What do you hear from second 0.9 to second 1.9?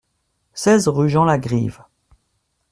Jean Lagrive